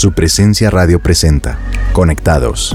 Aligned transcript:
Su 0.00 0.12
presencia 0.12 0.70
radio 0.70 0.98
presenta. 0.98 1.58
Conectados. 1.92 2.74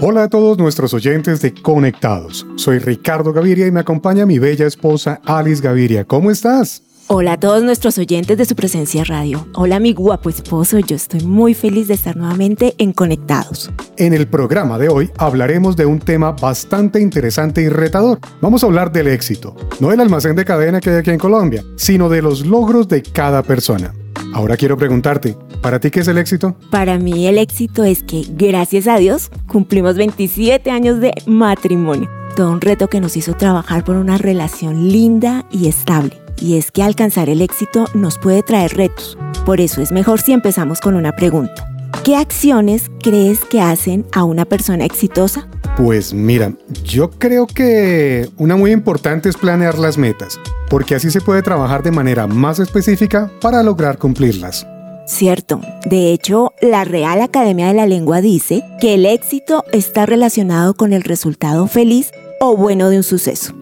Hola 0.00 0.22
a 0.22 0.28
todos 0.28 0.58
nuestros 0.58 0.94
oyentes 0.94 1.42
de 1.42 1.52
Conectados. 1.52 2.46
Soy 2.54 2.78
Ricardo 2.78 3.32
Gaviria 3.32 3.66
y 3.66 3.72
me 3.72 3.80
acompaña 3.80 4.24
mi 4.24 4.38
bella 4.38 4.68
esposa 4.68 5.20
Alice 5.24 5.60
Gaviria. 5.60 6.04
¿Cómo 6.04 6.30
estás? 6.30 6.84
Hola 7.14 7.34
a 7.34 7.36
todos 7.38 7.62
nuestros 7.62 7.98
oyentes 7.98 8.38
de 8.38 8.46
su 8.46 8.56
presencia 8.56 9.04
radio. 9.04 9.46
Hola 9.52 9.78
mi 9.80 9.92
guapo 9.92 10.30
esposo, 10.30 10.78
yo 10.78 10.96
estoy 10.96 11.20
muy 11.20 11.52
feliz 11.52 11.88
de 11.88 11.92
estar 11.92 12.16
nuevamente 12.16 12.74
en 12.78 12.94
Conectados. 12.94 13.70
En 13.98 14.14
el 14.14 14.26
programa 14.26 14.78
de 14.78 14.88
hoy 14.88 15.10
hablaremos 15.18 15.76
de 15.76 15.84
un 15.84 15.98
tema 15.98 16.32
bastante 16.32 17.00
interesante 17.00 17.60
y 17.60 17.68
retador. 17.68 18.18
Vamos 18.40 18.62
a 18.62 18.66
hablar 18.66 18.92
del 18.92 19.08
éxito, 19.08 19.54
no 19.78 19.90
del 19.90 20.00
almacén 20.00 20.34
de 20.36 20.46
cadena 20.46 20.80
que 20.80 20.88
hay 20.88 20.96
aquí 20.96 21.10
en 21.10 21.18
Colombia, 21.18 21.62
sino 21.76 22.08
de 22.08 22.22
los 22.22 22.46
logros 22.46 22.88
de 22.88 23.02
cada 23.02 23.42
persona. 23.42 23.92
Ahora 24.32 24.56
quiero 24.56 24.78
preguntarte, 24.78 25.36
¿para 25.60 25.80
ti 25.80 25.90
qué 25.90 26.00
es 26.00 26.08
el 26.08 26.16
éxito? 26.16 26.56
Para 26.70 26.98
mí 26.98 27.26
el 27.26 27.36
éxito 27.36 27.84
es 27.84 28.02
que, 28.02 28.24
gracias 28.26 28.86
a 28.86 28.96
Dios, 28.96 29.30
cumplimos 29.48 29.96
27 29.96 30.70
años 30.70 30.98
de 30.98 31.12
matrimonio. 31.26 32.08
Todo 32.36 32.50
un 32.50 32.62
reto 32.62 32.88
que 32.88 33.02
nos 33.02 33.18
hizo 33.18 33.34
trabajar 33.34 33.84
por 33.84 33.96
una 33.96 34.16
relación 34.16 34.88
linda 34.88 35.44
y 35.50 35.68
estable. 35.68 36.21
Y 36.42 36.56
es 36.56 36.72
que 36.72 36.82
alcanzar 36.82 37.28
el 37.28 37.40
éxito 37.40 37.84
nos 37.94 38.18
puede 38.18 38.42
traer 38.42 38.76
retos. 38.76 39.16
Por 39.46 39.60
eso 39.60 39.80
es 39.80 39.92
mejor 39.92 40.20
si 40.20 40.32
empezamos 40.32 40.80
con 40.80 40.96
una 40.96 41.12
pregunta. 41.12 41.68
¿Qué 42.02 42.16
acciones 42.16 42.90
crees 43.00 43.44
que 43.44 43.60
hacen 43.60 44.04
a 44.10 44.24
una 44.24 44.44
persona 44.44 44.84
exitosa? 44.84 45.46
Pues 45.76 46.12
mira, 46.12 46.52
yo 46.82 47.10
creo 47.10 47.46
que 47.46 48.28
una 48.38 48.56
muy 48.56 48.72
importante 48.72 49.28
es 49.28 49.36
planear 49.36 49.78
las 49.78 49.96
metas, 49.96 50.40
porque 50.68 50.96
así 50.96 51.12
se 51.12 51.20
puede 51.20 51.42
trabajar 51.42 51.84
de 51.84 51.92
manera 51.92 52.26
más 52.26 52.58
específica 52.58 53.30
para 53.40 53.62
lograr 53.62 53.98
cumplirlas. 53.98 54.66
Cierto. 55.06 55.60
De 55.84 56.12
hecho, 56.12 56.52
la 56.60 56.82
Real 56.82 57.22
Academia 57.22 57.68
de 57.68 57.74
la 57.74 57.86
Lengua 57.86 58.20
dice 58.20 58.64
que 58.80 58.94
el 58.94 59.06
éxito 59.06 59.64
está 59.70 60.06
relacionado 60.06 60.74
con 60.74 60.92
el 60.92 61.04
resultado 61.04 61.68
feliz 61.68 62.10
o 62.40 62.56
bueno 62.56 62.90
de 62.90 62.96
un 62.96 63.02
suceso. 63.04 63.54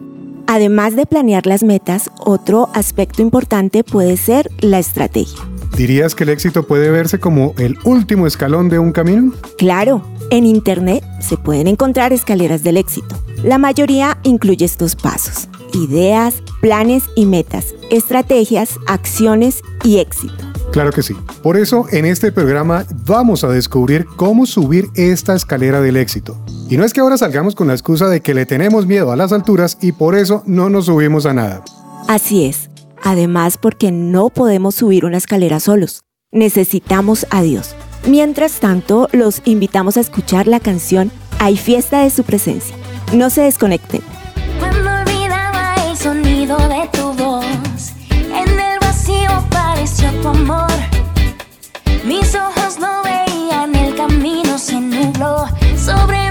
Además 0.51 0.97
de 0.97 1.05
planear 1.05 1.45
las 1.45 1.63
metas, 1.63 2.11
otro 2.19 2.67
aspecto 2.73 3.21
importante 3.21 3.85
puede 3.85 4.17
ser 4.17 4.51
la 4.59 4.79
estrategia. 4.79 5.39
¿Dirías 5.77 6.13
que 6.13 6.25
el 6.25 6.29
éxito 6.29 6.67
puede 6.67 6.91
verse 6.91 7.21
como 7.21 7.53
el 7.57 7.77
último 7.85 8.27
escalón 8.27 8.67
de 8.67 8.77
un 8.77 8.91
camino? 8.91 9.31
Claro, 9.57 10.03
en 10.29 10.45
Internet 10.45 11.05
se 11.21 11.37
pueden 11.37 11.67
encontrar 11.67 12.11
escaleras 12.11 12.63
del 12.63 12.75
éxito. 12.75 13.15
La 13.45 13.59
mayoría 13.59 14.17
incluye 14.23 14.65
estos 14.65 14.97
pasos. 14.97 15.47
Ideas, 15.73 16.43
planes 16.59 17.05
y 17.15 17.27
metas, 17.27 17.73
estrategias, 17.89 18.77
acciones 18.87 19.61
y 19.85 19.99
éxito. 19.99 20.50
Claro 20.71 20.91
que 20.91 21.03
sí. 21.03 21.15
Por 21.43 21.57
eso 21.57 21.85
en 21.91 22.05
este 22.05 22.31
programa 22.31 22.85
vamos 23.05 23.43
a 23.43 23.49
descubrir 23.49 24.05
cómo 24.15 24.45
subir 24.45 24.87
esta 24.95 25.35
escalera 25.35 25.81
del 25.81 25.97
éxito. 25.97 26.37
Y 26.69 26.77
no 26.77 26.85
es 26.85 26.93
que 26.93 27.01
ahora 27.01 27.17
salgamos 27.17 27.55
con 27.55 27.67
la 27.67 27.73
excusa 27.73 28.07
de 28.07 28.21
que 28.21 28.33
le 28.33 28.45
tenemos 28.45 28.85
miedo 28.85 29.11
a 29.11 29.17
las 29.17 29.33
alturas 29.33 29.77
y 29.81 29.91
por 29.91 30.15
eso 30.15 30.43
no 30.45 30.69
nos 30.69 30.85
subimos 30.85 31.25
a 31.25 31.33
nada. 31.33 31.63
Así 32.07 32.45
es. 32.45 32.69
Además 33.03 33.57
porque 33.57 33.91
no 33.91 34.29
podemos 34.29 34.75
subir 34.75 35.05
una 35.05 35.17
escalera 35.17 35.59
solos. 35.59 36.03
Necesitamos 36.31 37.27
a 37.29 37.41
Dios. 37.41 37.75
Mientras 38.07 38.59
tanto, 38.59 39.09
los 39.11 39.41
invitamos 39.45 39.97
a 39.97 39.99
escuchar 39.99 40.47
la 40.47 40.59
canción 40.59 41.11
Hay 41.39 41.57
fiesta 41.57 42.03
de 42.03 42.09
su 42.09 42.23
presencia. 42.23 42.75
No 43.13 43.29
se 43.29 43.41
desconecten. 43.41 44.01
Cuando 44.59 44.89
olvidaba 44.89 45.75
el 45.89 45.97
sonido 45.97 46.57
de 46.57 46.87
tu 46.93 47.00
tu 50.21 50.27
amor. 50.29 50.71
Mis 52.05 52.35
ojos 52.35 52.79
no 52.79 53.03
veían, 53.03 53.75
el 53.75 53.95
camino 53.95 54.57
se 54.57 54.79
nubló, 54.79 55.47
sobre 55.77 56.30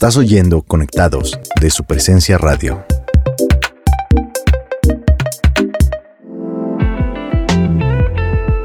Estás 0.00 0.16
oyendo 0.16 0.62
Conectados 0.62 1.38
de 1.60 1.68
su 1.68 1.84
presencia 1.84 2.38
radio. 2.38 2.86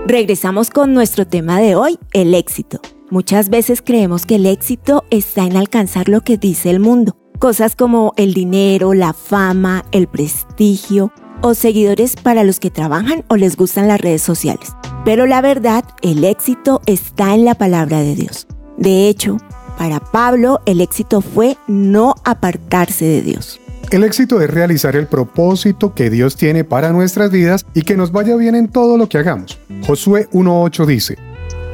Regresamos 0.07 0.69
con 0.69 0.93
nuestro 0.93 1.27
tema 1.27 1.59
de 1.59 1.75
hoy, 1.75 1.99
el 2.13 2.33
éxito. 2.33 2.79
Muchas 3.11 3.49
veces 3.49 3.81
creemos 3.81 4.25
que 4.25 4.35
el 4.35 4.45
éxito 4.45 5.03
está 5.09 5.43
en 5.43 5.57
alcanzar 5.57 6.07
lo 6.07 6.21
que 6.21 6.37
dice 6.37 6.69
el 6.69 6.79
mundo. 6.79 7.17
Cosas 7.37 7.75
como 7.75 8.13
el 8.15 8.33
dinero, 8.33 8.93
la 8.93 9.11
fama, 9.11 9.83
el 9.91 10.07
prestigio 10.07 11.11
o 11.41 11.53
seguidores 11.53 12.15
para 12.15 12.45
los 12.45 12.61
que 12.61 12.71
trabajan 12.71 13.25
o 13.27 13.35
les 13.35 13.57
gustan 13.57 13.89
las 13.89 13.99
redes 13.99 14.21
sociales. 14.21 14.69
Pero 15.03 15.25
la 15.25 15.41
verdad, 15.41 15.83
el 16.01 16.23
éxito 16.23 16.79
está 16.85 17.35
en 17.35 17.43
la 17.43 17.55
palabra 17.55 17.99
de 17.99 18.15
Dios. 18.15 18.47
De 18.77 19.09
hecho, 19.09 19.37
para 19.77 19.99
Pablo 19.99 20.59
el 20.65 20.81
éxito 20.81 21.21
fue 21.21 21.57
no 21.67 22.15
apartarse 22.23 23.05
de 23.05 23.21
Dios. 23.21 23.59
El 23.91 24.03
éxito 24.03 24.41
es 24.41 24.49
realizar 24.49 24.95
el 24.95 25.07
propósito 25.07 25.93
que 25.93 26.09
Dios 26.09 26.35
tiene 26.35 26.63
para 26.63 26.91
nuestras 26.91 27.31
vidas 27.31 27.65
y 27.73 27.83
que 27.83 27.95
nos 27.95 28.11
vaya 28.11 28.35
bien 28.35 28.55
en 28.55 28.67
todo 28.67 28.97
lo 28.97 29.07
que 29.07 29.19
hagamos. 29.19 29.59
Josué 29.85 30.27
1.8 30.31 30.85
dice, 30.85 31.17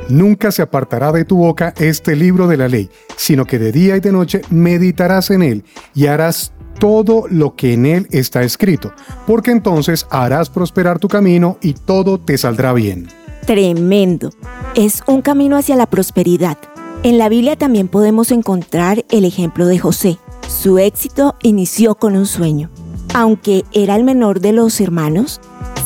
Nunca 0.10 0.52
se 0.52 0.62
apartará 0.62 1.14
de 1.14 1.24
tu 1.24 1.38
boca 1.38 1.74
este 1.78 2.18
libro 2.18 2.48
de 2.48 2.58
la 2.58 2.68
ley, 2.68 2.90
sino 3.16 3.46
que 3.46 3.60
de 3.60 3.72
día 3.72 3.96
y 3.96 4.02
de 4.02 4.12
noche 4.12 4.42
meditarás 4.50 5.32
en 5.32 5.42
él 5.42 5.64
y 5.96 6.08
harás 6.08 6.52
todo 6.80 7.26
lo 7.30 7.56
que 7.56 7.74
en 7.74 7.86
él 7.86 8.08
está 8.12 8.44
escrito, 8.44 8.92
porque 9.26 9.52
entonces 9.52 10.06
harás 10.10 10.50
prosperar 10.50 11.00
tu 11.00 11.08
camino 11.08 11.58
y 11.62 11.74
todo 11.74 12.20
te 12.20 12.38
saldrá 12.38 12.74
bien. 12.74 13.08
Tremendo. 13.46 14.32
Es 14.76 15.02
un 15.08 15.22
camino 15.22 15.58
hacia 15.58 15.76
la 15.76 15.86
prosperidad. 15.86 16.58
En 17.04 17.18
la 17.18 17.30
Biblia 17.30 17.56
también 17.56 17.88
podemos 17.88 18.32
encontrar 18.32 19.06
el 19.10 19.26
ejemplo 19.26 19.66
de 19.66 19.80
José. 19.80 20.20
Su 20.48 20.78
éxito 20.78 21.36
inició 21.42 21.96
con 21.96 22.16
un 22.16 22.28
sueño. 22.28 22.70
Aunque 23.16 23.66
era 23.72 23.96
el 23.96 24.04
menor 24.04 24.40
de 24.40 24.52
los 24.52 24.80
hermanos, 24.80 25.42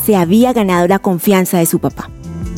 se 0.06 0.18
había 0.18 0.52
ganado 0.52 0.90
la 0.90 1.00
confianza 1.00 1.58
de 1.58 1.68
su 1.68 1.80
papá. 1.80 2.10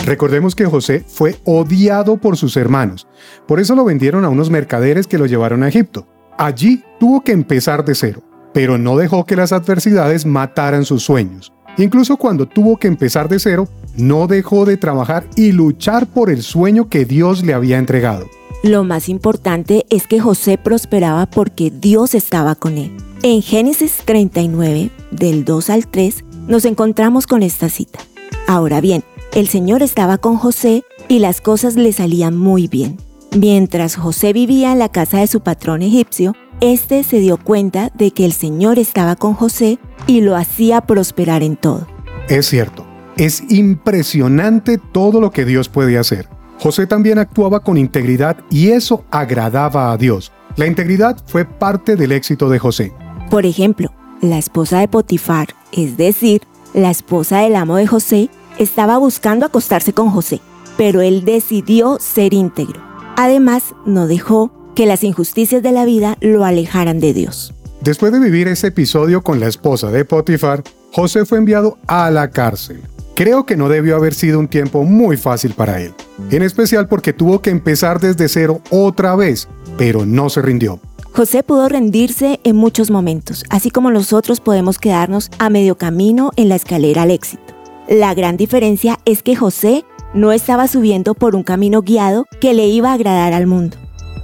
Recordemos 0.06 0.56
que 0.56 0.65
José 0.65 1.06
fue 1.07 1.36
odiado 1.45 2.18
por 2.18 2.36
sus 2.36 2.57
hermanos, 2.57 3.07
por 3.45 3.59
eso 3.59 3.75
lo 3.75 3.86
vendieron 3.86 4.25
a 4.25 4.30
unos 4.30 4.50
mercaderes 4.50 5.06
que 5.06 5.19
lo 5.19 5.27
llevaron 5.27 5.62
a 5.62 5.68
Egipto. 5.68 6.07
Allí 6.39 6.83
tuvo 7.00 7.21
que 7.21 7.33
empezar 7.33 7.86
de 7.86 7.94
cero, 7.94 8.24
pero 8.53 8.80
no 8.80 8.98
dejó 8.98 9.24
que 9.27 9.36
las 9.36 9.51
adversidades 9.51 10.25
mataran 10.25 10.83
sus 10.83 11.03
sueños. 11.03 11.53
Incluso 11.77 12.18
cuando 12.18 12.48
tuvo 12.48 12.77
que 12.77 12.88
empezar 12.88 13.30
de 13.30 13.38
cero, 13.38 13.68
no 13.95 14.25
dejó 14.25 14.65
de 14.65 14.77
trabajar 14.77 15.27
y 15.36 15.51
luchar 15.51 16.07
por 16.07 16.31
el 16.31 16.42
sueño 16.42 16.89
que 16.89 17.06
Dios 17.06 17.44
le 17.44 17.53
había 17.53 17.77
entregado. 17.77 18.25
Lo 18.67 18.83
más 18.83 19.07
importante 19.07 19.85
es 19.89 20.07
que 20.07 20.19
José 20.19 20.57
prosperaba 20.57 21.25
porque 21.25 21.71
Dios 21.71 22.13
estaba 22.13 22.53
con 22.53 22.77
él. 22.77 22.91
En 23.23 23.41
Génesis 23.41 24.01
39, 24.03 24.91
del 25.09 25.45
2 25.45 25.69
al 25.69 25.87
3, 25.87 26.25
nos 26.49 26.65
encontramos 26.65 27.27
con 27.27 27.43
esta 27.43 27.69
cita. 27.69 27.99
Ahora 28.45 28.81
bien, 28.81 29.05
el 29.33 29.47
Señor 29.47 29.83
estaba 29.83 30.17
con 30.17 30.35
José 30.35 30.83
y 31.07 31.19
las 31.19 31.39
cosas 31.39 31.77
le 31.77 31.93
salían 31.93 32.35
muy 32.35 32.67
bien. 32.67 32.97
Mientras 33.33 33.95
José 33.95 34.33
vivía 34.33 34.73
en 34.73 34.79
la 34.79 34.89
casa 34.89 35.19
de 35.19 35.27
su 35.27 35.39
patrón 35.39 35.81
egipcio, 35.81 36.35
Este 36.59 37.03
se 37.03 37.19
dio 37.19 37.37
cuenta 37.37 37.91
de 37.93 38.11
que 38.11 38.25
el 38.25 38.33
Señor 38.33 38.79
estaba 38.79 39.15
con 39.15 39.35
José 39.35 39.79
y 40.07 40.21
lo 40.21 40.35
hacía 40.35 40.81
prosperar 40.81 41.41
en 41.41 41.55
todo. 41.55 41.87
Es 42.27 42.47
cierto, 42.47 42.85
es 43.15 43.43
impresionante 43.49 44.77
todo 44.77 45.21
lo 45.21 45.31
que 45.31 45.45
Dios 45.45 45.69
puede 45.69 45.97
hacer. 45.99 46.27
José 46.59 46.88
también 46.88 47.19
actuaba 47.19 47.59
con 47.59 47.77
integridad 47.77 48.38
y 48.50 48.69
eso 48.69 49.06
agradaba 49.12 49.92
a 49.92 49.98
Dios. 49.98 50.31
La 50.56 50.65
integridad 50.65 51.18
fue 51.27 51.45
parte 51.45 51.95
del 51.95 52.12
éxito 52.12 52.50
de 52.50 52.59
José. 52.59 52.94
Por 53.30 53.45
ejemplo, 53.45 53.92
la 54.21 54.38
esposa 54.38 54.80
de 54.80 54.88
Potifar, 54.88 55.50
es 55.71 55.98
decir, 55.98 56.42
la 56.74 56.89
esposa 56.89 57.39
del 57.39 57.56
amo 57.56 57.75
de 57.75 57.86
José, 57.86 58.30
estaba 58.57 58.98
buscando 58.98 59.45
acostarse 59.45 59.94
con 59.94 60.09
José, 60.09 60.42
pero 60.77 61.01
él 61.01 61.25
decidió 61.25 62.00
ser 62.00 62.33
íntegro. 62.33 62.81
Además, 63.15 63.75
no 63.86 64.07
dejó 64.07 64.51
que 64.75 64.86
las 64.86 65.03
injusticias 65.03 65.62
de 65.62 65.71
la 65.71 65.86
vida 65.86 66.18
lo 66.21 66.44
alejaran 66.44 67.00
de 67.00 67.13
Dios. 67.13 67.53
Después 67.81 68.12
de 68.12 68.19
vivir 68.19 68.48
ese 68.48 68.68
episodio 68.68 69.21
con 69.21 69.39
la 69.39 69.48
esposa 69.48 69.92
de 69.92 70.06
Potifar, 70.06 70.63
José 70.92 71.25
fue 71.25 71.38
enviado 71.38 71.77
a 71.88 72.10
la 72.10 72.31
cárcel. 72.31 72.81
Creo 73.17 73.47
que 73.47 73.57
no 73.57 73.67
debió 73.67 73.95
haber 73.95 74.13
sido 74.13 74.37
un 74.37 74.47
tiempo 74.47 74.83
muy 74.83 75.17
fácil 75.17 75.55
para 75.55 75.81
él, 75.81 75.91
en 76.29 76.43
especial 76.43 76.87
porque 76.87 77.13
tuvo 77.13 77.41
que 77.41 77.49
empezar 77.49 77.99
desde 77.99 78.29
cero 78.29 78.61
otra 78.69 79.15
vez, 79.15 79.47
pero 79.75 80.05
no 80.05 80.29
se 80.29 80.43
rindió. 80.43 80.79
José 81.13 81.41
pudo 81.41 81.67
rendirse 81.67 82.39
en 82.43 82.55
muchos 82.55 82.91
momentos, 82.91 83.43
así 83.49 83.71
como 83.71 83.89
nosotros 83.89 84.39
podemos 84.39 84.77
quedarnos 84.77 85.31
a 85.39 85.49
medio 85.49 85.79
camino 85.79 86.29
en 86.35 86.47
la 86.47 86.57
escalera 86.57 87.01
al 87.01 87.09
éxito. 87.09 87.55
La 87.89 88.13
gran 88.13 88.37
diferencia 88.37 88.99
es 89.05 89.23
que 89.23 89.35
José 89.35 89.83
no 90.13 90.31
estaba 90.31 90.67
subiendo 90.67 91.15
por 91.15 91.33
un 91.33 91.41
camino 91.41 91.81
guiado 91.81 92.27
que 92.39 92.53
le 92.53 92.67
iba 92.67 92.91
a 92.91 92.93
agradar 92.93 93.33
al 93.33 93.47
mundo. 93.47 93.77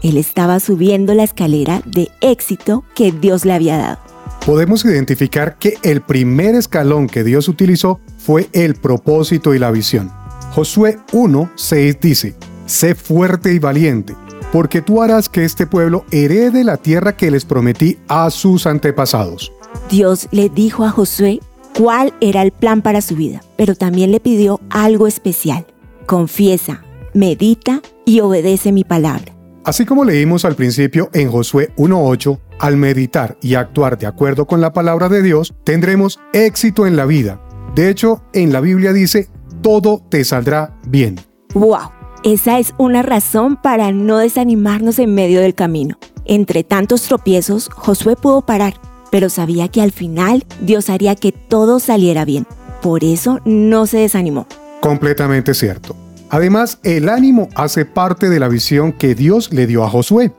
Él 0.03 0.17
estaba 0.17 0.59
subiendo 0.59 1.15
la 1.15 1.23
escalera 1.23 1.81
de 1.87 2.09
éxito 2.21 2.83
que 2.93 3.11
Dios 3.11 3.43
le 3.43 3.53
había 3.53 3.75
dado. 3.75 4.02
Podemos 4.45 4.83
identificar 4.83 5.57
que 5.57 5.77
el 5.83 6.01
primer 6.01 6.55
escalón 6.55 7.07
que 7.07 7.23
Dios 7.23 7.47
utilizó 7.47 8.01
fue 8.17 8.49
el 8.51 8.75
propósito 8.75 9.53
y 9.53 9.59
la 9.59 9.71
visión. 9.71 10.11
Josué 10.51 10.99
1.6 11.13 11.99
dice, 12.01 12.35
Sé 12.65 12.93
fuerte 12.93 13.53
y 13.53 13.59
valiente, 13.59 14.15
porque 14.51 14.81
tú 14.81 15.01
harás 15.01 15.29
que 15.29 15.45
este 15.45 15.65
pueblo 15.65 16.03
herede 16.11 16.65
la 16.65 16.75
tierra 16.75 17.15
que 17.15 17.31
les 17.31 17.45
prometí 17.45 17.99
a 18.09 18.29
sus 18.31 18.67
antepasados. 18.67 19.53
Dios 19.89 20.27
le 20.31 20.49
dijo 20.49 20.83
a 20.83 20.89
Josué 20.89 21.39
cuál 21.77 22.13
era 22.19 22.41
el 22.41 22.51
plan 22.51 22.81
para 22.81 22.99
su 22.99 23.15
vida, 23.15 23.41
pero 23.55 23.75
también 23.75 24.11
le 24.11 24.19
pidió 24.19 24.59
algo 24.69 25.07
especial. 25.07 25.65
Confiesa, 26.05 26.83
medita 27.13 27.81
y 28.05 28.19
obedece 28.19 28.73
mi 28.73 28.83
palabra. 28.83 29.33
Así 29.63 29.85
como 29.85 30.03
leímos 30.03 30.43
al 30.43 30.55
principio 30.55 31.09
en 31.13 31.31
Josué 31.31 31.71
1.8, 31.77 32.37
al 32.63 32.77
meditar 32.77 33.37
y 33.41 33.55
actuar 33.55 33.97
de 33.97 34.07
acuerdo 34.07 34.47
con 34.47 34.61
la 34.61 34.71
palabra 34.71 35.09
de 35.09 35.21
Dios, 35.21 35.53
tendremos 35.65 36.21
éxito 36.31 36.87
en 36.87 36.95
la 36.95 37.05
vida. 37.05 37.41
De 37.75 37.89
hecho, 37.89 38.23
en 38.31 38.53
la 38.53 38.61
Biblia 38.61 38.93
dice, 38.93 39.27
todo 39.61 40.01
te 40.07 40.23
saldrá 40.23 40.73
bien. 40.87 41.19
¡Wow! 41.55 41.91
Esa 42.23 42.59
es 42.59 42.73
una 42.77 43.03
razón 43.03 43.57
para 43.61 43.91
no 43.91 44.17
desanimarnos 44.17 44.97
en 44.99 45.13
medio 45.13 45.41
del 45.41 45.55
camino. 45.55 45.97
Entre 46.23 46.63
tantos 46.63 47.01
tropiezos, 47.01 47.67
Josué 47.67 48.15
pudo 48.15 48.45
parar, 48.45 48.75
pero 49.11 49.27
sabía 49.27 49.67
que 49.67 49.81
al 49.81 49.91
final 49.91 50.45
Dios 50.61 50.89
haría 50.89 51.15
que 51.15 51.33
todo 51.33 51.81
saliera 51.81 52.23
bien. 52.23 52.47
Por 52.81 53.03
eso 53.03 53.41
no 53.43 53.87
se 53.87 53.97
desanimó. 53.97 54.47
Completamente 54.79 55.53
cierto. 55.53 55.97
Además, 56.29 56.79
el 56.83 57.09
ánimo 57.09 57.49
hace 57.55 57.83
parte 57.83 58.29
de 58.29 58.39
la 58.39 58.47
visión 58.47 58.93
que 58.93 59.15
Dios 59.15 59.51
le 59.51 59.67
dio 59.67 59.83
a 59.83 59.89
Josué. 59.89 60.31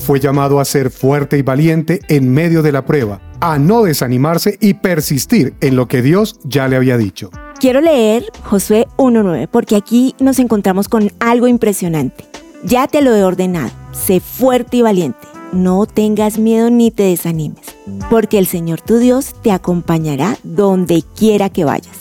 Fue 0.00 0.18
llamado 0.18 0.60
a 0.60 0.64
ser 0.64 0.90
fuerte 0.90 1.38
y 1.38 1.42
valiente 1.42 2.00
en 2.08 2.32
medio 2.32 2.62
de 2.62 2.72
la 2.72 2.84
prueba, 2.84 3.20
a 3.40 3.58
no 3.58 3.82
desanimarse 3.82 4.56
y 4.60 4.74
persistir 4.74 5.54
en 5.60 5.76
lo 5.76 5.88
que 5.88 6.02
Dios 6.02 6.40
ya 6.42 6.66
le 6.68 6.76
había 6.76 6.96
dicho. 6.96 7.30
Quiero 7.60 7.80
leer 7.80 8.24
Josué 8.42 8.88
1.9 8.96 9.48
porque 9.48 9.76
aquí 9.76 10.14
nos 10.18 10.38
encontramos 10.38 10.88
con 10.88 11.12
algo 11.20 11.46
impresionante. 11.46 12.24
Ya 12.64 12.88
te 12.88 13.02
lo 13.02 13.14
he 13.14 13.22
ordenado, 13.22 13.70
sé 13.92 14.20
fuerte 14.20 14.78
y 14.78 14.82
valiente, 14.82 15.28
no 15.52 15.86
tengas 15.86 16.38
miedo 16.38 16.70
ni 16.70 16.90
te 16.90 17.04
desanimes, 17.04 17.76
porque 18.08 18.38
el 18.38 18.46
Señor 18.46 18.80
tu 18.80 18.98
Dios 18.98 19.34
te 19.42 19.52
acompañará 19.52 20.36
donde 20.42 21.04
quiera 21.14 21.50
que 21.50 21.64
vayas. 21.64 21.96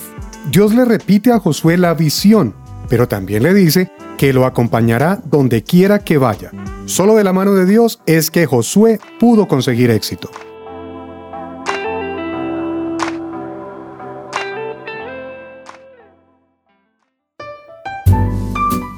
Dios 0.52 0.74
le 0.74 0.86
repite 0.86 1.32
a 1.32 1.40
Josué 1.40 1.78
la 1.78 1.94
visión 1.94 2.54
pero 2.90 3.08
también 3.08 3.44
le 3.44 3.54
dice 3.54 3.90
que 4.20 4.34
lo 4.34 4.46
acompañará 4.46 5.22
donde 5.24 5.64
quiera 5.64 6.00
que 6.00 6.18
vaya. 6.18 6.52
Solo 6.86 7.16
de 7.16 7.24
la 7.24 7.32
mano 7.32 7.54
de 7.54 7.66
Dios 7.66 8.02
es 8.06 8.30
que 8.30 8.46
Josué 8.46 9.00
pudo 9.18 9.48
conseguir 9.48 9.92
éxito. 9.92 10.30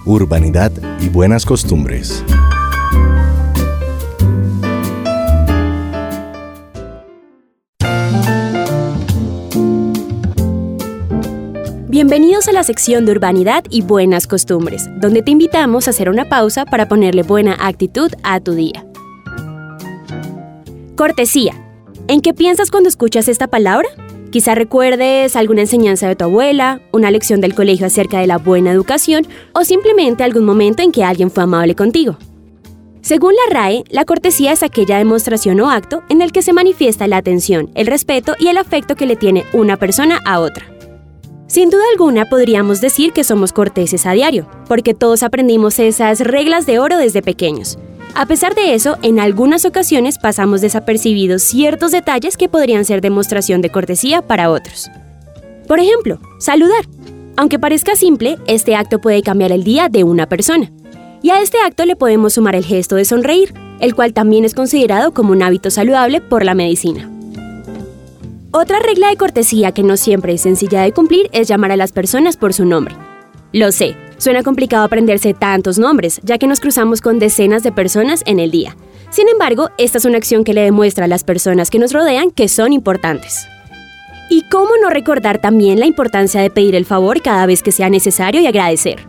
Urbanidad 0.06 0.72
y 1.00 1.10
buenas 1.10 1.46
costumbres. 1.46 2.26
Bienvenidos 12.04 12.48
a 12.48 12.52
la 12.52 12.64
sección 12.64 13.06
de 13.06 13.12
Urbanidad 13.12 13.64
y 13.70 13.84
Buenas 13.84 14.26
Costumbres, 14.26 14.90
donde 14.96 15.22
te 15.22 15.30
invitamos 15.30 15.86
a 15.86 15.92
hacer 15.92 16.10
una 16.10 16.28
pausa 16.28 16.66
para 16.66 16.88
ponerle 16.88 17.22
buena 17.22 17.56
actitud 17.60 18.12
a 18.24 18.40
tu 18.40 18.54
día. 18.54 18.84
Cortesía. 20.96 21.54
¿En 22.08 22.22
qué 22.22 22.34
piensas 22.34 22.72
cuando 22.72 22.90
escuchas 22.90 23.28
esta 23.28 23.46
palabra? 23.46 23.88
Quizá 24.32 24.56
recuerdes 24.56 25.36
alguna 25.36 25.62
enseñanza 25.62 26.08
de 26.08 26.16
tu 26.16 26.24
abuela, 26.24 26.82
una 26.92 27.12
lección 27.12 27.40
del 27.40 27.54
colegio 27.54 27.86
acerca 27.86 28.18
de 28.18 28.26
la 28.26 28.40
buena 28.40 28.72
educación 28.72 29.28
o 29.54 29.64
simplemente 29.64 30.24
algún 30.24 30.44
momento 30.44 30.82
en 30.82 30.92
que 30.92 31.04
alguien 31.04 31.30
fue 31.30 31.44
amable 31.44 31.76
contigo. 31.76 32.18
Según 33.02 33.34
la 33.36 33.54
RAE, 33.54 33.84
la 33.92 34.06
cortesía 34.06 34.54
es 34.54 34.64
aquella 34.64 34.98
demostración 34.98 35.62
o 35.62 35.70
acto 35.70 36.02
en 36.10 36.24
el 36.24 36.32
que 36.32 36.42
se 36.42 36.52
manifiesta 36.52 37.06
la 37.06 37.18
atención, 37.18 37.70
el 37.76 37.86
respeto 37.86 38.34
y 38.40 38.48
el 38.48 38.58
afecto 38.58 38.96
que 38.96 39.06
le 39.06 39.18
tiene 39.18 39.46
una 39.54 39.78
persona 39.78 40.20
a 40.26 40.40
otra. 40.40 40.66
Sin 41.52 41.70
duda 41.70 41.84
alguna 41.92 42.30
podríamos 42.30 42.80
decir 42.80 43.12
que 43.12 43.26
somos 43.26 43.52
corteses 43.52 44.06
a 44.06 44.14
diario, 44.14 44.48
porque 44.70 44.94
todos 44.94 45.22
aprendimos 45.22 45.80
esas 45.80 46.22
reglas 46.22 46.66
de 46.66 46.80
oro 46.80 46.98
desde 46.98 47.22
pequeños. 47.22 47.78
A 48.16 48.26
pesar 48.26 48.56
de 48.56 48.74
eso, 48.74 48.98
en 49.02 49.20
algunas 49.20 49.66
ocasiones 49.66 50.18
pasamos 50.18 50.62
desapercibidos 50.62 51.44
ciertos 51.44 51.92
detalles 51.92 52.38
que 52.38 52.48
podrían 52.48 52.86
ser 52.86 53.02
demostración 53.02 53.62
de 53.62 53.70
cortesía 53.70 54.22
para 54.22 54.50
otros. 54.50 54.90
Por 55.68 55.82
ejemplo, 55.82 56.22
saludar. 56.40 56.86
Aunque 57.36 57.60
parezca 57.60 57.98
simple, 57.98 58.38
este 58.48 58.78
acto 58.78 59.00
puede 59.00 59.22
cambiar 59.22 59.52
el 59.52 59.66
día 59.66 59.90
de 59.90 60.06
una 60.06 60.30
persona. 60.30 60.72
Y 61.22 61.32
a 61.32 61.42
este 61.42 61.58
acto 61.60 61.86
le 61.86 61.98
podemos 61.98 62.36
sumar 62.36 62.56
el 62.56 62.64
gesto 62.64 62.96
de 62.96 63.04
sonreír, 63.04 63.54
el 63.82 63.94
cual 63.94 64.14
también 64.14 64.46
es 64.46 64.56
considerado 64.56 65.14
como 65.14 65.34
un 65.34 65.44
hábito 65.44 65.70
saludable 65.70 66.22
por 66.22 66.46
la 66.46 66.56
medicina. 66.56 67.12
Otra 68.54 68.80
regla 68.80 69.08
de 69.08 69.16
cortesía 69.16 69.72
que 69.72 69.82
no 69.82 69.96
siempre 69.96 70.34
es 70.34 70.42
sencilla 70.42 70.82
de 70.82 70.92
cumplir 70.92 71.30
es 71.32 71.48
llamar 71.48 71.72
a 71.72 71.78
las 71.78 71.94
personas 71.94 72.36
por 72.36 72.54
su 72.54 72.66
nombre. 72.66 72.98
Lo 73.54 73.72
sé, 73.72 73.96
suena 74.18 74.44
complicado 74.44 74.84
aprenderse 74.84 75.34
tantos 75.34 75.80
nombres, 75.80 76.20
ya 76.24 76.38
que 76.38 76.48
nos 76.48 76.60
cruzamos 76.60 77.00
con 77.00 77.18
decenas 77.18 77.64
de 77.64 77.72
personas 77.72 78.24
en 78.26 78.42
el 78.42 78.52
día. 78.52 78.76
Sin 79.10 79.30
embargo, 79.30 79.70
esta 79.78 80.00
es 80.00 80.06
una 80.06 80.18
acción 80.18 80.44
que 80.44 80.54
le 80.54 80.64
demuestra 80.64 81.06
a 81.06 81.08
las 81.08 81.24
personas 81.24 81.70
que 81.70 81.80
nos 81.80 81.94
rodean 81.94 82.30
que 82.30 82.50
son 82.50 82.74
importantes. 82.74 83.48
¿Y 84.30 84.44
cómo 84.50 84.72
no 84.82 84.90
recordar 84.90 85.40
también 85.40 85.80
la 85.80 85.86
importancia 85.86 86.42
de 86.42 86.50
pedir 86.50 86.76
el 86.76 86.86
favor 86.86 87.22
cada 87.22 87.46
vez 87.46 87.64
que 87.64 87.72
sea 87.72 87.90
necesario 87.90 88.42
y 88.42 88.48
agradecer? 88.48 89.08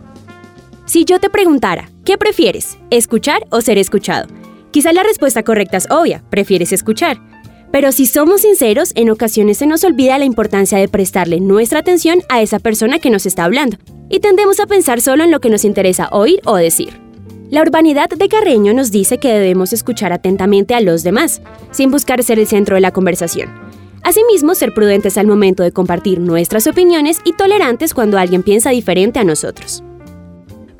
Si 0.85 1.03
yo 1.03 1.19
te 1.19 1.29
preguntara, 1.29 1.89
¿qué 2.05 2.17
prefieres? 2.17 2.77
¿Escuchar 2.91 3.45
o 3.49 3.59
ser 3.59 3.77
escuchado? 3.77 4.27
Quizá 4.71 4.93
la 4.93 5.03
respuesta 5.03 5.43
correcta 5.43 5.75
es 5.75 5.91
obvia, 5.91 6.23
prefieres 6.29 6.71
escuchar. 6.71 7.32
Pero 7.73 7.91
si 7.91 8.05
somos 8.05 8.41
sinceros, 8.41 8.91
en 8.93 9.09
ocasiones 9.09 9.57
se 9.57 9.65
nos 9.65 9.83
olvida 9.83 10.19
la 10.19 10.25
importancia 10.25 10.77
de 10.77 10.87
prestarle 10.87 11.39
nuestra 11.39 11.79
atención 11.79 12.21
a 12.29 12.39
esa 12.39 12.59
persona 12.59 12.99
que 12.99 13.09
nos 13.09 13.25
está 13.25 13.45
hablando, 13.45 13.77
y 14.09 14.19
tendemos 14.19 14.59
a 14.59 14.67
pensar 14.67 15.01
solo 15.01 15.23
en 15.23 15.31
lo 15.31 15.39
que 15.39 15.49
nos 15.49 15.65
interesa 15.65 16.07
oír 16.11 16.39
o 16.45 16.55
decir. 16.55 17.01
La 17.49 17.63
urbanidad 17.63 18.11
de 18.11 18.29
Carreño 18.29 18.75
nos 18.75 18.91
dice 18.91 19.17
que 19.17 19.33
debemos 19.33 19.73
escuchar 19.73 20.13
atentamente 20.13 20.75
a 20.75 20.81
los 20.81 21.01
demás, 21.01 21.41
sin 21.71 21.89
buscar 21.89 22.21
ser 22.21 22.37
el 22.37 22.45
centro 22.45 22.75
de 22.75 22.81
la 22.81 22.91
conversación. 22.91 23.49
Asimismo, 24.03 24.53
ser 24.53 24.75
prudentes 24.75 25.17
al 25.17 25.25
momento 25.25 25.63
de 25.63 25.71
compartir 25.71 26.19
nuestras 26.19 26.67
opiniones 26.67 27.21
y 27.25 27.33
tolerantes 27.33 27.95
cuando 27.95 28.19
alguien 28.19 28.43
piensa 28.43 28.69
diferente 28.69 29.17
a 29.17 29.23
nosotros. 29.23 29.83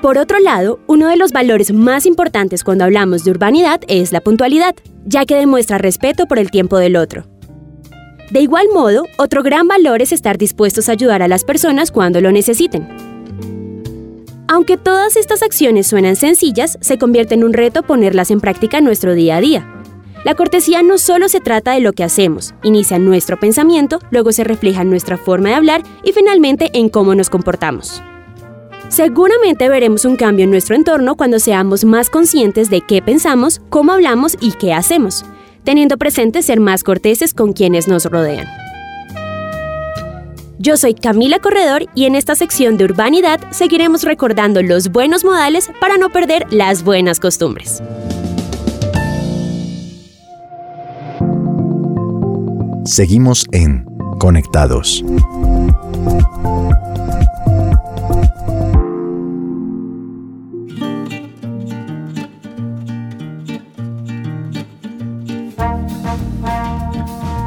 Por 0.04 0.18
otro 0.18 0.38
lado, 0.38 0.80
uno 0.86 1.08
de 1.08 1.16
los 1.16 1.32
valores 1.32 1.72
más 1.72 2.04
importantes 2.04 2.62
cuando 2.62 2.84
hablamos 2.84 3.24
de 3.24 3.30
urbanidad 3.30 3.80
es 3.88 4.12
la 4.12 4.20
puntualidad, 4.20 4.74
ya 5.06 5.24
que 5.24 5.34
demuestra 5.34 5.78
respeto 5.78 6.26
por 6.26 6.38
el 6.38 6.50
tiempo 6.50 6.76
del 6.76 6.96
otro. 6.96 7.24
De 8.30 8.42
igual 8.42 8.66
modo, 8.74 9.06
otro 9.16 9.42
gran 9.42 9.66
valor 9.66 10.02
es 10.02 10.12
estar 10.12 10.36
dispuestos 10.36 10.90
a 10.90 10.92
ayudar 10.92 11.22
a 11.22 11.28
las 11.28 11.42
personas 11.42 11.90
cuando 11.90 12.20
lo 12.20 12.32
necesiten. 12.32 12.86
Aunque 14.46 14.76
todas 14.76 15.16
estas 15.16 15.42
acciones 15.42 15.86
suenan 15.86 16.16
sencillas, 16.16 16.76
se 16.82 16.98
convierte 16.98 17.32
en 17.32 17.42
un 17.42 17.54
reto 17.54 17.82
ponerlas 17.82 18.30
en 18.30 18.42
práctica 18.42 18.76
en 18.76 18.84
nuestro 18.84 19.14
día 19.14 19.38
a 19.38 19.40
día. 19.40 19.82
La 20.22 20.34
cortesía 20.34 20.82
no 20.82 20.98
solo 20.98 21.30
se 21.30 21.40
trata 21.40 21.72
de 21.72 21.80
lo 21.80 21.94
que 21.94 22.04
hacemos, 22.04 22.52
inicia 22.62 22.98
nuestro 22.98 23.40
pensamiento, 23.40 24.00
luego 24.10 24.32
se 24.32 24.44
refleja 24.44 24.82
en 24.82 24.90
nuestra 24.90 25.16
forma 25.16 25.48
de 25.48 25.54
hablar 25.54 25.82
y 26.02 26.12
finalmente 26.12 26.68
en 26.74 26.90
cómo 26.90 27.14
nos 27.14 27.30
comportamos. 27.30 28.02
Seguramente 28.88 29.68
veremos 29.68 30.04
un 30.04 30.16
cambio 30.16 30.44
en 30.44 30.50
nuestro 30.50 30.76
entorno 30.76 31.16
cuando 31.16 31.38
seamos 31.38 31.84
más 31.84 32.10
conscientes 32.10 32.70
de 32.70 32.80
qué 32.80 33.02
pensamos, 33.02 33.60
cómo 33.68 33.92
hablamos 33.92 34.36
y 34.40 34.52
qué 34.52 34.72
hacemos, 34.72 35.24
teniendo 35.64 35.98
presente 35.98 36.42
ser 36.42 36.60
más 36.60 36.84
corteses 36.84 37.34
con 37.34 37.52
quienes 37.52 37.88
nos 37.88 38.04
rodean. 38.04 38.46
Yo 40.58 40.76
soy 40.76 40.94
Camila 40.94 41.40
Corredor 41.40 41.86
y 41.94 42.06
en 42.06 42.14
esta 42.14 42.34
sección 42.36 42.76
de 42.76 42.84
Urbanidad 42.84 43.40
seguiremos 43.50 44.02
recordando 44.02 44.62
los 44.62 44.90
buenos 44.92 45.24
modales 45.24 45.70
para 45.80 45.98
no 45.98 46.10
perder 46.10 46.46
las 46.50 46.84
buenas 46.84 47.20
costumbres. 47.20 47.82
Seguimos 52.84 53.44
en 53.52 53.84
Conectados. 54.18 55.04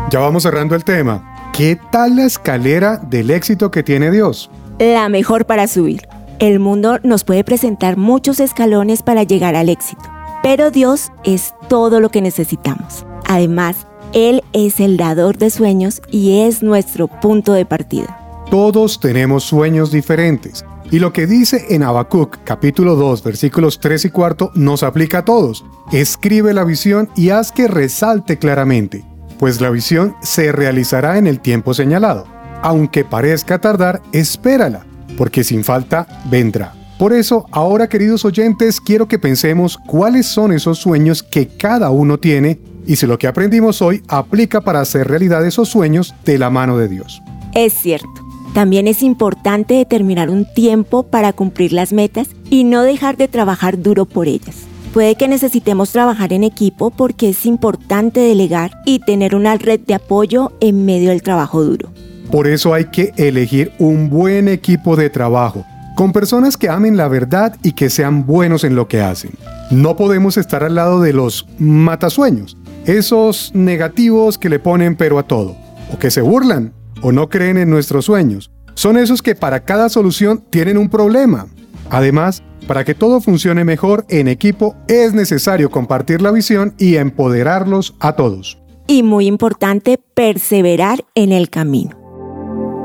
Ya 0.09 0.19
vamos 0.19 0.43
cerrando 0.43 0.73
el 0.73 0.85
tema. 0.85 1.51
¿Qué 1.51 1.77
tal 1.91 2.15
la 2.15 2.25
escalera 2.25 2.95
del 2.95 3.29
éxito 3.29 3.71
que 3.71 3.83
tiene 3.83 4.09
Dios? 4.09 4.49
La 4.79 5.09
mejor 5.09 5.45
para 5.45 5.67
subir. 5.67 6.07
El 6.39 6.59
mundo 6.59 6.99
nos 7.03 7.25
puede 7.25 7.43
presentar 7.43 7.97
muchos 7.97 8.39
escalones 8.39 9.03
para 9.03 9.23
llegar 9.23 9.55
al 9.55 9.67
éxito, 9.67 10.03
pero 10.43 10.71
Dios 10.71 11.11
es 11.25 11.53
todo 11.67 11.99
lo 11.99 12.09
que 12.09 12.21
necesitamos. 12.21 13.05
Además, 13.27 13.85
él 14.13 14.43
es 14.53 14.79
el 14.79 14.95
dador 14.95 15.37
de 15.37 15.49
sueños 15.49 16.01
y 16.09 16.41
es 16.41 16.63
nuestro 16.63 17.09
punto 17.09 17.51
de 17.51 17.65
partida. 17.65 18.45
Todos 18.49 19.01
tenemos 19.01 19.43
sueños 19.43 19.91
diferentes. 19.91 20.63
Y 20.89 20.99
lo 20.99 21.11
que 21.11 21.27
dice 21.27 21.65
en 21.75 21.83
Habacuc 21.83 22.37
capítulo 22.45 22.95
2 22.95 23.23
versículos 23.23 23.81
3 23.81 24.05
y 24.05 24.09
4 24.09 24.51
nos 24.55 24.83
aplica 24.83 25.17
a 25.17 25.25
todos. 25.25 25.65
Escribe 25.91 26.53
la 26.53 26.63
visión 26.63 27.09
y 27.17 27.31
haz 27.31 27.51
que 27.51 27.67
resalte 27.67 28.37
claramente, 28.37 29.03
pues 29.39 29.61
la 29.61 29.69
visión 29.69 30.15
se 30.21 30.51
realizará 30.51 31.17
en 31.17 31.27
el 31.27 31.39
tiempo 31.39 31.73
señalado. 31.73 32.25
Aunque 32.61 33.05
parezca 33.05 33.59
tardar, 33.59 34.01
espérala, 34.11 34.85
porque 35.17 35.43
sin 35.43 35.63
falta 35.63 36.07
vendrá. 36.29 36.73
Por 36.97 37.13
eso, 37.13 37.45
ahora 37.51 37.87
queridos 37.87 38.25
oyentes, 38.25 38.81
quiero 38.81 39.07
que 39.07 39.19
pensemos 39.19 39.77
cuáles 39.77 40.25
son 40.25 40.51
esos 40.51 40.79
sueños 40.79 41.21
que 41.21 41.47
cada 41.47 41.91
uno 41.91 42.17
tiene 42.17 42.59
y 42.87 42.95
si 42.95 43.05
lo 43.05 43.19
que 43.19 43.27
aprendimos 43.27 43.81
hoy 43.81 44.01
aplica 44.07 44.61
para 44.61 44.79
hacer 44.79 45.07
realidad 45.07 45.45
esos 45.45 45.69
sueños 45.69 46.15
de 46.25 46.39
la 46.39 46.49
mano 46.49 46.77
de 46.77 46.87
Dios. 46.87 47.21
Es 47.53 47.73
cierto. 47.73 48.09
También 48.53 48.87
es 48.87 49.03
importante 49.03 49.75
determinar 49.75 50.31
un 50.31 50.51
tiempo 50.51 51.03
para 51.03 51.33
cumplir 51.33 51.73
las 51.73 51.93
metas 51.93 52.29
y 52.49 52.63
no 52.63 52.81
dejar 52.81 53.17
de 53.17 53.27
trabajar 53.27 53.81
duro 53.81 54.05
por 54.05 54.27
ellas. 54.27 54.66
Puede 54.93 55.15
que 55.15 55.27
necesitemos 55.27 55.91
trabajar 55.91 56.33
en 56.33 56.43
equipo 56.43 56.89
porque 56.89 57.29
es 57.29 57.45
importante 57.45 58.19
delegar 58.19 58.71
y 58.85 58.99
tener 58.99 59.35
una 59.35 59.55
red 59.55 59.79
de 59.81 59.93
apoyo 59.93 60.53
en 60.59 60.85
medio 60.85 61.09
del 61.09 61.21
trabajo 61.21 61.63
duro. 61.63 61.89
Por 62.31 62.47
eso 62.47 62.73
hay 62.73 62.85
que 62.85 63.13
elegir 63.17 63.71
un 63.79 64.09
buen 64.09 64.47
equipo 64.47 64.95
de 64.95 65.09
trabajo, 65.09 65.65
con 65.95 66.11
personas 66.11 66.57
que 66.57 66.69
amen 66.69 66.97
la 66.97 67.07
verdad 67.07 67.55
y 67.63 67.73
que 67.73 67.89
sean 67.89 68.25
buenos 68.25 68.63
en 68.63 68.75
lo 68.75 68.87
que 68.87 69.01
hacen. 69.01 69.31
No 69.71 69.95
podemos 69.95 70.37
estar 70.37 70.63
al 70.63 70.75
lado 70.75 71.01
de 71.01 71.13
los 71.13 71.47
matasueños, 71.57 72.57
esos 72.85 73.51
negativos 73.53 74.37
que 74.37 74.49
le 74.49 74.59
ponen 74.59 74.95
pero 74.95 75.19
a 75.19 75.23
todo, 75.23 75.55
o 75.93 75.99
que 75.99 76.11
se 76.11 76.21
burlan, 76.21 76.73
o 77.01 77.11
no 77.11 77.29
creen 77.29 77.57
en 77.57 77.69
nuestros 77.69 78.05
sueños. 78.05 78.51
Son 78.73 78.97
esos 78.97 79.21
que 79.21 79.35
para 79.35 79.61
cada 79.61 79.89
solución 79.89 80.43
tienen 80.49 80.77
un 80.77 80.89
problema. 80.89 81.47
Además, 81.89 82.43
para 82.67 82.83
que 82.83 82.95
todo 82.95 83.21
funcione 83.21 83.63
mejor 83.63 84.05
en 84.09 84.27
equipo 84.27 84.75
es 84.87 85.13
necesario 85.13 85.71
compartir 85.71 86.21
la 86.21 86.31
visión 86.31 86.73
y 86.77 86.95
empoderarlos 86.95 87.95
a 87.99 88.15
todos. 88.15 88.57
Y 88.87 89.03
muy 89.03 89.27
importante, 89.27 89.99
perseverar 90.13 91.05
en 91.15 91.31
el 91.31 91.49
camino. 91.49 91.97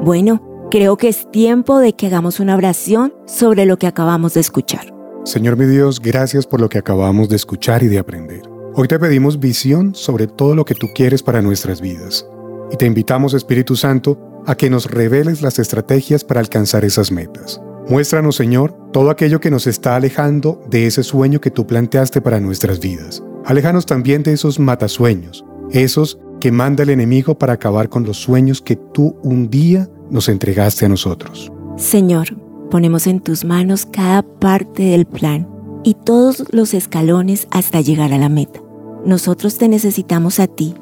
Bueno, 0.05 0.69
creo 0.71 0.97
que 0.97 1.09
es 1.09 1.31
tiempo 1.31 1.79
de 1.79 1.95
que 1.95 2.07
hagamos 2.07 2.41
una 2.41 2.57
oración 2.57 3.15
sobre 3.27 3.67
lo 3.67 3.77
que 3.77 3.87
acabamos 3.87 4.35
de 4.35 4.41
escuchar. 4.41 4.93
Señor 5.25 5.57
mi 5.57 5.67
Dios, 5.67 6.01
gracias 6.01 6.47
por 6.47 6.61
lo 6.61 6.69
que 6.69 6.79
acabamos 6.79 7.29
de 7.29 7.37
escuchar 7.37 7.83
y 7.85 7.87
de 7.87 7.99
aprender. 7.99 8.43
Hoy 8.75 8.89
te 8.89 8.99
pedimos 8.99 9.39
visión 9.39 9.95
sobre 9.95 10.27
todo 10.27 10.55
lo 10.55 10.65
que 10.65 10.75
tú 10.75 10.89
quieres 10.95 11.23
para 11.23 11.43
nuestras 11.43 11.81
vidas. 11.81 12.27
Y 12.73 12.77
te 12.77 12.87
invitamos, 12.87 13.35
Espíritu 13.35 13.77
Santo, 13.77 14.19
a 14.47 14.57
que 14.57 14.71
nos 14.71 14.91
reveles 14.91 15.43
las 15.43 15.59
estrategias 15.59 16.25
para 16.25 16.41
alcanzar 16.41 16.85
esas 16.85 17.13
metas. 17.13 17.61
Muéstranos, 17.89 18.37
Señor, 18.37 18.75
todo 18.93 19.11
aquello 19.11 19.41
que 19.41 19.51
nos 19.51 19.67
está 19.67 19.97
alejando 19.97 20.63
de 20.71 20.87
ese 20.87 21.03
sueño 21.03 21.41
que 21.41 21.51
tú 21.51 21.67
planteaste 21.67 22.21
para 22.21 22.41
nuestras 22.41 22.79
vidas. 22.79 23.23
Aléjanos 23.45 23.87
también 23.87 24.23
de 24.23 24.33
esos 24.33 24.61
matasueños, 24.61 25.45
esos 25.71 26.19
que 26.41 26.53
manda 26.53 26.85
el 26.85 26.91
enemigo 26.91 27.37
para 27.37 27.55
acabar 27.55 27.89
con 27.89 28.05
los 28.05 28.19
sueños 28.19 28.61
que 28.63 28.77
tú 28.77 29.17
un 29.23 29.51
día 29.51 29.89
nos 30.11 30.29
entregaste 30.29 30.87
a 30.87 30.89
nosotros. 30.89 31.53
Señor, 31.77 32.37
ponemos 32.71 33.07
en 33.07 33.21
tus 33.21 33.45
manos 33.45 33.87
cada 33.87 34.23
parte 34.23 34.85
del 34.85 35.05
plan 35.05 35.49
y 35.83 35.95
todos 35.95 36.45
los 36.53 36.75
escalones 36.75 37.49
hasta 37.51 37.81
llegar 37.81 38.13
a 38.13 38.19
la 38.19 38.29
meta. 38.29 38.61
Nosotros 39.05 39.59
te 39.59 39.69
necesitamos 39.69 40.39
a 40.39 40.47
ti 40.47 40.75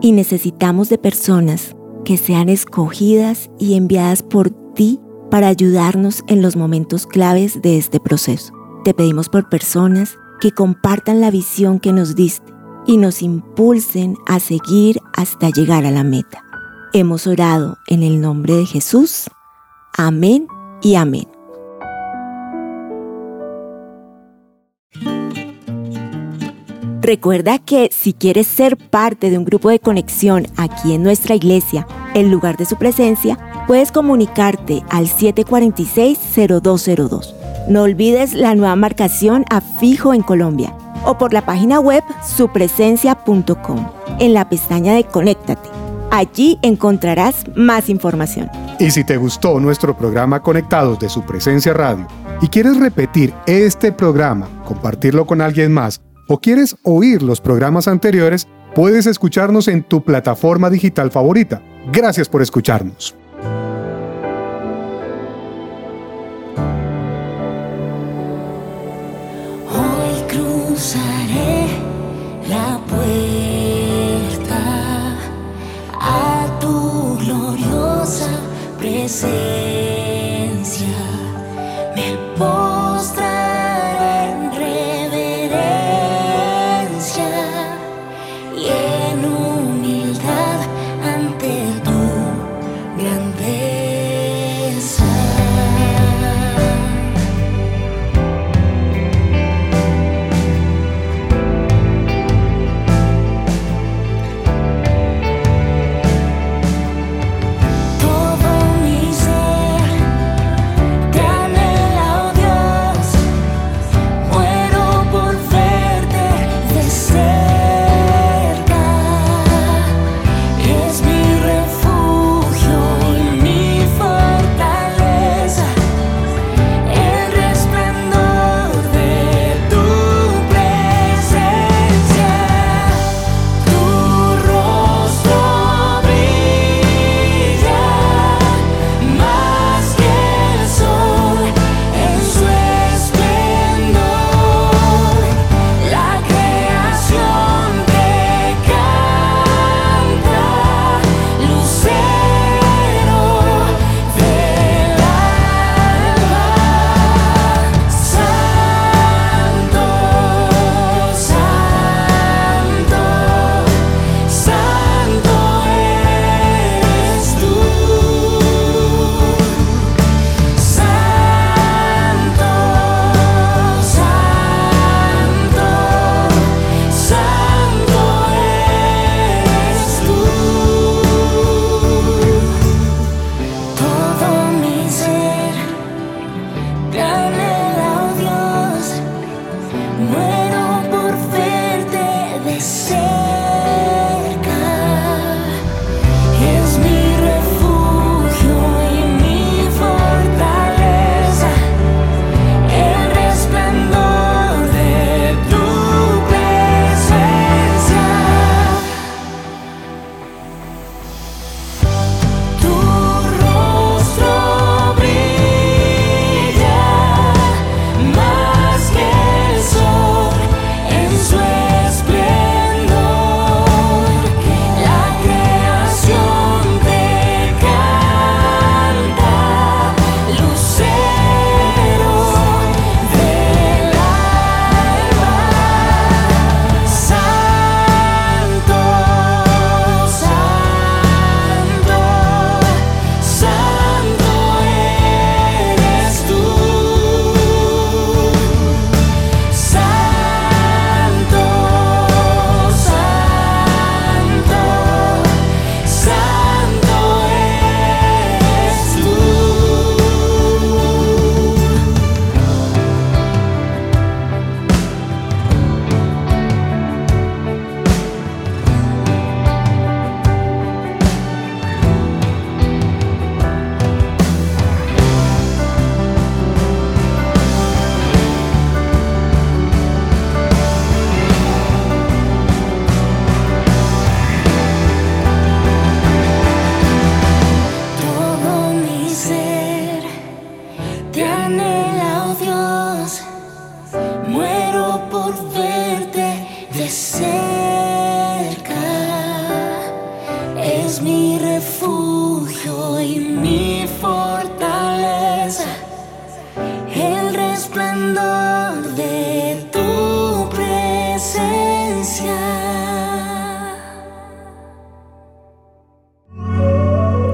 y 0.00 0.12
necesitamos 0.12 0.88
de 0.88 0.98
personas 0.98 1.76
que 2.04 2.16
sean 2.16 2.48
escogidas 2.48 3.50
y 3.58 3.74
enviadas 3.74 4.22
por 4.22 4.50
ti 4.74 5.00
para 5.30 5.48
ayudarnos 5.48 6.22
en 6.26 6.42
los 6.42 6.56
momentos 6.56 7.06
claves 7.06 7.60
de 7.62 7.78
este 7.78 8.00
proceso. 8.00 8.52
Te 8.84 8.94
pedimos 8.94 9.28
por 9.28 9.48
personas 9.48 10.16
que 10.40 10.52
compartan 10.52 11.20
la 11.20 11.30
visión 11.30 11.80
que 11.80 11.92
nos 11.92 12.14
diste 12.14 12.52
y 12.86 12.96
nos 12.96 13.22
impulsen 13.22 14.16
a 14.26 14.40
seguir 14.40 15.00
hasta 15.14 15.50
llegar 15.50 15.84
a 15.84 15.90
la 15.90 16.04
meta. 16.04 16.42
Hemos 16.92 17.26
orado 17.26 17.76
en 17.86 18.02
el 18.02 18.20
nombre 18.20 18.54
de 18.54 18.66
Jesús. 18.66 19.28
Amén 19.96 20.46
y 20.80 20.94
amén. 20.94 21.28
Recuerda 27.08 27.58
que 27.58 27.88
si 27.90 28.12
quieres 28.12 28.46
ser 28.46 28.76
parte 28.76 29.30
de 29.30 29.38
un 29.38 29.46
grupo 29.46 29.70
de 29.70 29.78
conexión 29.78 30.46
aquí 30.58 30.92
en 30.92 31.02
nuestra 31.02 31.34
iglesia, 31.34 31.86
en 32.12 32.30
lugar 32.30 32.58
de 32.58 32.66
su 32.66 32.76
presencia, 32.76 33.38
puedes 33.68 33.92
comunicarte 33.92 34.82
al 34.88 35.06
746-0202. 35.06 37.34
No 37.68 37.82
olvides 37.82 38.32
la 38.32 38.56
nueva 38.56 38.74
marcación 38.74 39.44
a 39.50 39.60
fijo 39.60 40.14
en 40.14 40.22
Colombia 40.22 40.74
o 41.04 41.18
por 41.18 41.34
la 41.34 41.46
página 41.46 41.78
web 41.78 42.02
supresencia.com 42.26 43.86
en 44.18 44.34
la 44.34 44.48
pestaña 44.48 44.94
de 44.94 45.04
Conéctate. 45.04 45.68
Allí 46.10 46.58
encontrarás 46.62 47.44
más 47.54 47.88
información. 47.90 48.50
Y 48.80 48.90
si 48.90 49.04
te 49.04 49.18
gustó 49.18 49.60
nuestro 49.60 49.94
programa 49.96 50.42
Conectados 50.42 50.98
de 50.98 51.08
su 51.10 51.24
presencia 51.26 51.74
radio 51.74 52.08
y 52.40 52.48
quieres 52.48 52.80
repetir 52.80 53.34
este 53.46 53.92
programa, 53.92 54.48
compartirlo 54.64 55.26
con 55.26 55.42
alguien 55.42 55.72
más, 55.72 56.00
o 56.26 56.40
quieres 56.40 56.74
oír 56.84 57.22
los 57.22 57.42
programas 57.42 57.86
anteriores, 57.86 58.48
puedes 58.74 59.04
escucharnos 59.06 59.68
en 59.68 59.82
tu 59.82 60.02
plataforma 60.02 60.70
digital 60.70 61.10
favorita. 61.10 61.60
Gracias 61.92 62.30
por 62.30 62.40
escucharnos. 62.40 63.14
Hoy 63.40 63.46
cruzaré 70.28 71.68
la 72.48 72.80
puerta 72.88 74.60
a 76.00 76.58
tu 76.58 77.16
gloriosa 77.18 78.30
presencia. 78.78 79.87